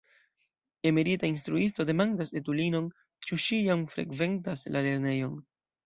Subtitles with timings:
[0.91, 2.89] Emerita instruisto demandas etulinon,
[3.29, 5.43] ĉu ŝi jam frekventas la lernejon.